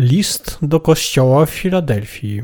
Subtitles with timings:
[0.00, 2.42] List do kościoła w Filadelfii.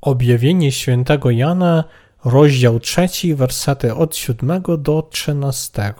[0.00, 1.84] Objawienie świętego Jana,
[2.24, 5.94] rozdział trzeci, wersety od 7 do 13.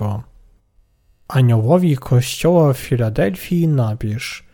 [1.28, 4.44] Aniołowi kościoła w Filadelfii napisz: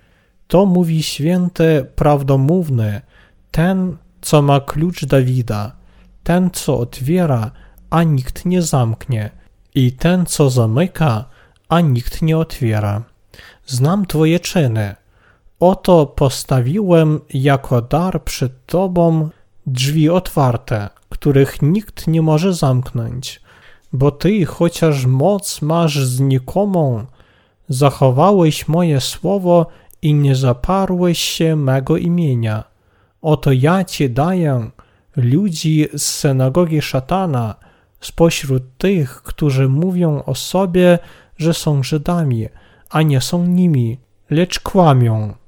[0.47, 3.01] To mówi święty, prawdomówny,
[3.51, 5.77] ten, co ma klucz Dawida,
[6.23, 7.51] ten, co otwiera,
[7.91, 9.31] a nikt nie zamknie,
[9.75, 11.25] i ten, co zamyka,
[11.69, 13.03] a nikt nie otwiera.
[13.67, 15.00] Znam Twoje czyny
[15.61, 19.29] Oto postawiłem jako dar przed Tobą
[19.67, 23.41] drzwi otwarte, których nikt nie może zamknąć,
[23.93, 27.05] bo Ty, chociaż moc masz znikomą,
[27.69, 29.67] zachowałeś moje słowo
[30.03, 32.65] i nie zaparłeś się mego imienia.
[33.23, 34.71] Oto ja Ci daję
[35.17, 37.55] ludzi z synagogi szatana,
[38.01, 40.99] spośród tych, którzy mówią o sobie,
[41.39, 42.49] że są Żydami,
[42.91, 43.99] a nie są nimi,
[44.31, 45.40] lecz kłamią.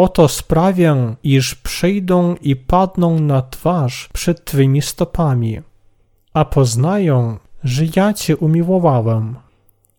[0.00, 5.60] Oto sprawię, iż przyjdą i padną na twarz przed Twymi stopami,
[6.34, 9.36] a poznają, że ja Cię umiłowałem.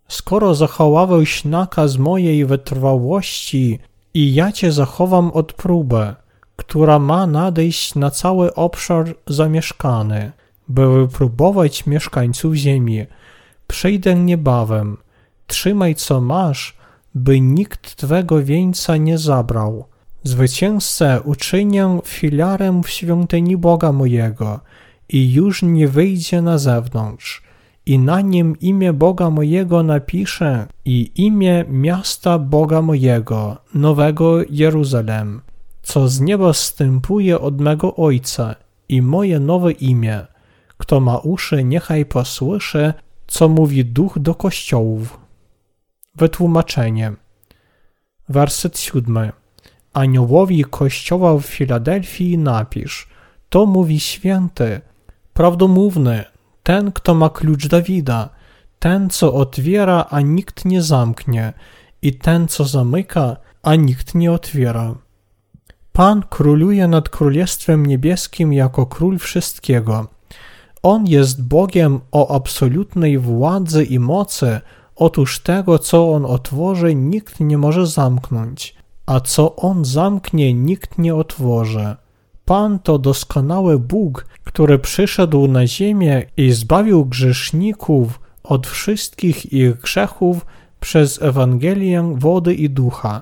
[0.07, 3.79] Skoro zachowałeś nakaz mojej wytrwałości
[4.13, 6.15] i ja Cię zachowam od próby,
[6.55, 10.31] która ma nadejść na cały obszar zamieszkany,
[10.67, 13.05] by wypróbować mieszkańców ziemi,
[13.67, 14.97] przyjdę niebawem,
[15.47, 16.78] trzymaj co masz,
[17.19, 19.85] by nikt Twego wieńca nie zabrał.
[20.23, 24.59] Zwycięzcę uczynię filarem w świątyni Boga mojego
[25.09, 27.43] i już nie wyjdzie na zewnątrz.
[27.85, 35.41] I na nim imię Boga mojego napiszę i imię miasta Boga mojego, nowego Jeruzalem,
[35.83, 38.55] co z nieba stępuje od mego Ojca
[38.89, 40.25] i moje nowe imię.
[40.77, 42.93] Kto ma uszy, niechaj posłyszy,
[43.27, 45.18] co mówi Duch do kościołów.
[46.15, 47.13] Wytłumaczenie.
[48.29, 49.31] Werset siódmy.
[49.93, 53.09] Aniołowi kościoła w Filadelfii napisz.
[53.49, 54.81] To mówi święty,
[55.33, 56.23] prawdomówny,
[56.63, 58.29] ten, kto ma klucz Dawida,
[58.79, 61.53] ten, co otwiera, a nikt nie zamknie,
[62.01, 64.95] i ten, co zamyka, a nikt nie otwiera.
[65.93, 70.07] Pan króluje nad Królestwem Niebieskim jako król wszystkiego.
[70.83, 74.61] On jest Bogiem o absolutnej władzy i mocy,
[74.99, 81.15] Otóż tego, co on otworzy, nikt nie może zamknąć, a co on zamknie, nikt nie
[81.15, 81.95] otworzy.
[82.45, 90.45] Pan to doskonały Bóg, który przyszedł na ziemię i zbawił grzeszników od wszystkich ich grzechów
[90.79, 93.21] przez Ewangelię wody i ducha.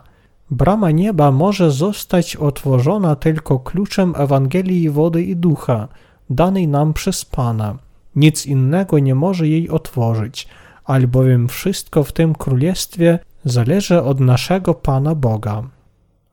[0.52, 5.88] Brama nieba może zostać otworzona tylko kluczem Ewangelii wody i ducha,
[6.30, 7.78] danej nam przez Pana.
[8.16, 10.48] Nic innego nie może jej otworzyć
[10.88, 15.64] albowiem wszystko w tym królestwie zależy od naszego Pana Boga.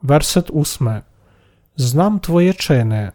[0.03, 1.03] Werset ósmy.
[1.77, 3.13] Znam Twoje czyny.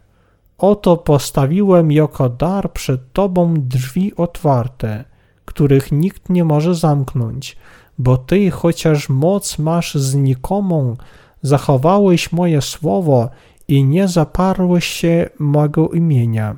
[0.57, 5.03] Oto postawiłem jako dar przed Tobą drzwi otwarte,
[5.45, 7.57] których nikt nie może zamknąć,
[7.97, 10.97] bo Ty, chociaż moc masz znikomą,
[11.41, 13.29] zachowałeś moje słowo
[13.67, 16.55] i nie zaparłeś się mego imienia.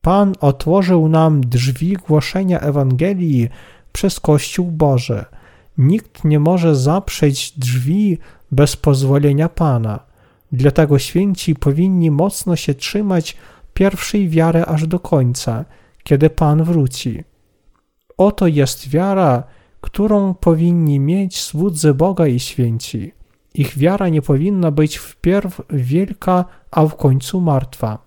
[0.00, 3.48] Pan otworzył nam drzwi głoszenia Ewangelii
[3.96, 5.24] przez Kościół Boży.
[5.78, 8.18] Nikt nie może zaprzeć drzwi
[8.52, 10.00] bez pozwolenia Pana.
[10.52, 13.36] Dlatego święci powinni mocno się trzymać
[13.74, 15.64] pierwszej wiary aż do końca,
[16.02, 17.24] kiedy Pan wróci.
[18.16, 19.42] Oto jest wiara,
[19.80, 23.12] którą powinni mieć słudzy Boga i święci.
[23.54, 28.05] Ich wiara nie powinna być wpierw wielka, a w końcu martwa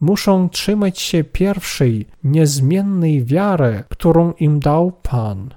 [0.00, 5.54] muszą trzymać się pierwszej, niezmiennej wiary, którą im dał Pan.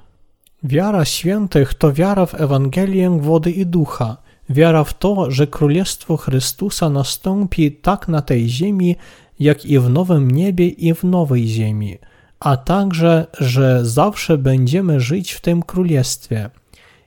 [0.64, 4.18] Wiara świętych to wiara w Ewangelię wody i ducha,
[4.50, 8.96] wiara w to, że Królestwo Chrystusa nastąpi tak na tej ziemi,
[9.40, 11.98] jak i w nowym niebie i w nowej ziemi,
[12.40, 16.50] a także, że zawsze będziemy żyć w tym Królestwie.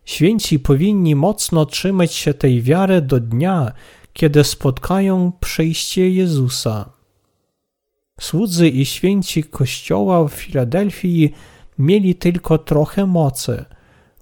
[0.05, 3.73] Święci powinni mocno trzymać się tej wiary do dnia,
[4.13, 6.91] kiedy spotkają przyjście Jezusa.
[8.21, 11.33] Słudzy i święci Kościoła w Filadelfii
[11.79, 13.65] mieli tylko trochę mocy.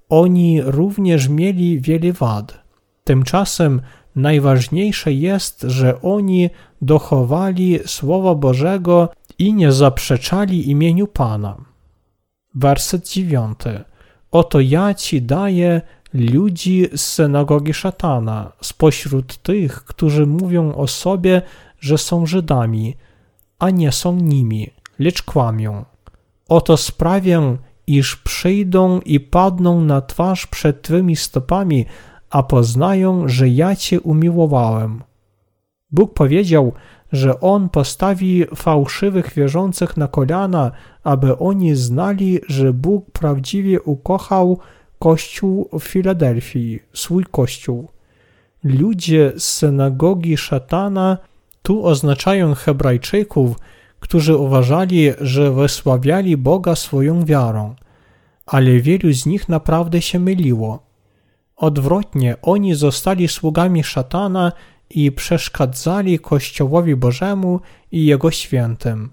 [0.08, 2.64] Oni również mieli wiele wad.
[3.04, 3.80] Tymczasem
[4.16, 6.50] najważniejsze jest, że oni
[6.82, 9.08] dochowali Słowa Bożego
[9.38, 11.56] i nie zaprzeczali imieniu Pana.
[12.54, 13.80] Werset dziewiąty.
[14.30, 15.80] Oto ja ci daję
[16.14, 21.42] ludzi z synagogi szatana, spośród tych, którzy mówią o sobie,
[21.80, 22.96] że są Żydami,
[23.58, 25.84] a nie są nimi, lecz kłamią.
[26.48, 27.56] Oto sprawię,
[27.86, 31.86] iż przyjdą i padną na twarz przed Twymi stopami,
[32.30, 35.02] a poznają, że ja Cię umiłowałem.
[35.90, 36.72] Bóg powiedział,
[37.12, 40.70] że On postawi fałszywych wierzących na kolana,
[41.04, 44.58] aby oni znali, że Bóg prawdziwie ukochał
[44.98, 47.88] Kościół w Filadelfii, swój Kościół.
[48.64, 51.18] Ludzie z synagogi szatana
[51.68, 53.56] tu oznaczają Hebrajczyków,
[54.00, 57.74] którzy uważali, że wysławiali Boga swoją wiarą,
[58.46, 60.82] ale wielu z nich naprawdę się myliło.
[61.56, 64.52] Odwrotnie, oni zostali sługami szatana
[64.90, 67.60] i przeszkadzali Kościołowi Bożemu
[67.92, 69.10] i Jego świętym.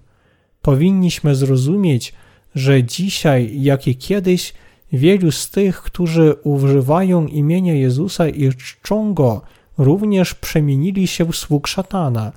[0.62, 2.14] Powinniśmy zrozumieć,
[2.54, 4.54] że dzisiaj, jak i kiedyś,
[4.92, 9.42] wielu z tych, którzy używają imienia Jezusa i czczą Go,
[9.78, 12.32] również przemienili się w sług szatana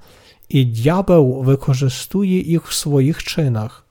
[0.50, 3.86] i diabeł wykorzystuje ich w swoich czynach.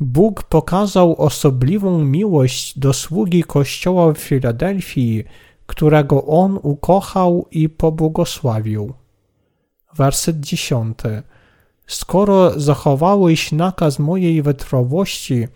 [0.00, 5.24] Bóg pokazał osobliwą miłość do sługi Kościoła w Filadelfii,
[5.66, 8.92] którego On ukochał i pobłogosławił.
[9.94, 11.22] Werset dziesiąty.
[11.86, 15.48] Skoro zachowałeś nakaz mojej wytrwałości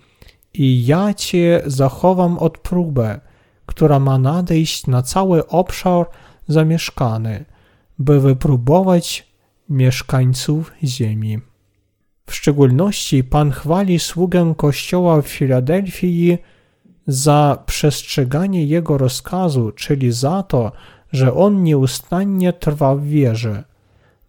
[0.54, 3.20] i ja Cię zachowam od próby,
[3.66, 6.06] która ma nadejść na cały obszar
[6.48, 7.44] zamieszkany,
[7.98, 9.26] by wypróbować
[9.68, 11.38] mieszkańców ziemi.
[12.26, 16.38] W szczególności Pan chwali sługę Kościoła w Filadelfii
[17.06, 20.72] za przestrzeganie Jego rozkazu, czyli za to,
[21.12, 23.64] że On nieustannie trwa w wierze.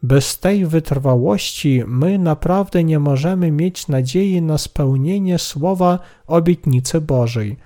[0.04, 7.58] Bez tej wytrwałości my naprawdę nie możemy mieć nadziei na spełnienie słowa obietnicy Bożej.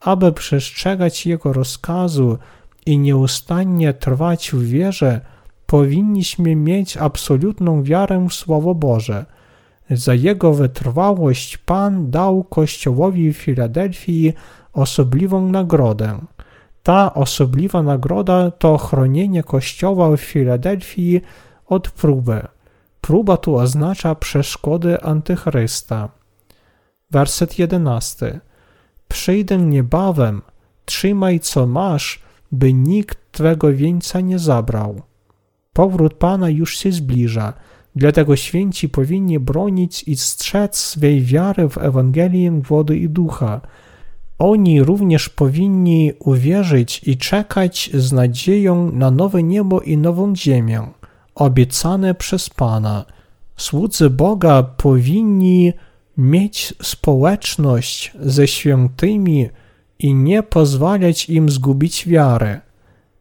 [0.00, 2.38] Aby przestrzegać Jego rozkazu
[2.86, 5.20] i nieustannie trwać w wierze,
[5.66, 9.26] powinniśmy mieć absolutną wiarę w Słowo Boże.
[9.90, 14.32] Za jego wytrwałość Pan dał Kościołowi w Filadelfii
[14.72, 16.18] osobliwą nagrodę.
[16.82, 21.20] Ta osobliwa nagroda to chronienie Kościoła w Filadelfii
[21.66, 22.46] od próby.
[23.00, 26.08] Próba tu oznacza przeszkody antychrysta.
[27.10, 28.40] Werset jedenasty.
[29.08, 30.42] Przyjdę niebawem,
[30.84, 35.02] trzymaj co masz, by nikt twego wieńca nie zabrał.
[35.72, 37.52] Powrót Pana już się zbliża,
[37.96, 43.60] dlatego święci powinni bronić i strzec swej wiary w Ewangelię wody i ducha.
[44.38, 50.88] Oni również powinni uwierzyć i czekać z nadzieją na nowe niebo i nową ziemię,
[51.34, 53.04] obiecane przez Pana.
[53.56, 55.72] Słudzy Boga powinni
[56.16, 59.48] mieć społeczność ze świętymi
[59.98, 62.60] i nie pozwalać im zgubić wiary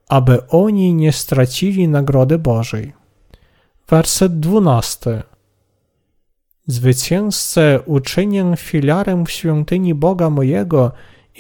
[0.10, 2.94] aby oni nie stracili nagrody Bożej.
[3.90, 5.24] Werset 12.
[6.68, 10.92] Zwycięzcę uczynię filarem w świątyni Boga mojego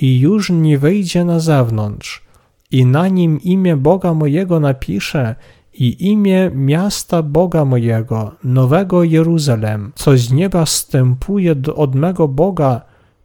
[0.01, 2.25] i już nie wyjdzie na zewnątrz.
[2.71, 5.35] I na nim imię Boga mojego napiszę
[5.73, 12.81] i imię miasta Boga mojego, nowego Jeruzalem, co z nieba wstępuje od mego Boga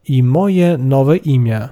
[0.09, 1.69] i moje nowe imię.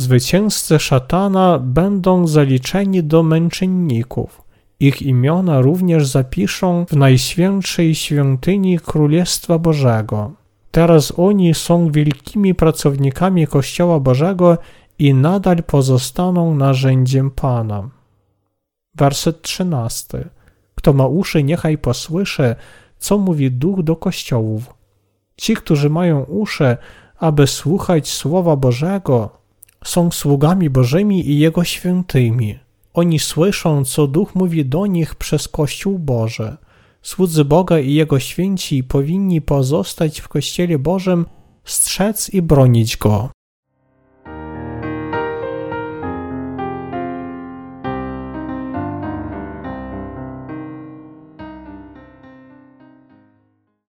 [0.00, 4.42] Zwycięzcy szatana będą zaliczeni do męczenników.
[4.80, 10.32] Ich imiona również zapiszą w najświętszej świątyni Królestwa Bożego.
[10.70, 14.58] Teraz oni są wielkimi pracownikami Kościoła Bożego
[14.98, 17.90] i nadal pozostaną narzędziem Pana.
[18.94, 20.28] Werset 13.
[20.74, 22.54] Kto ma uszy, niechaj posłyszy,
[22.98, 24.74] co mówi Duch do kościołów.
[25.36, 26.76] Ci, którzy mają uszy,
[27.18, 29.39] aby słuchać Słowa Bożego,
[29.84, 32.58] są sługami Bożymi i Jego świętymi.
[32.94, 36.56] Oni słyszą, co Duch mówi do nich przez Kościół Boży.
[37.02, 41.26] Słudzy Boga i Jego święci powinni pozostać w Kościele Bożym,
[41.64, 43.30] strzec i bronić Go.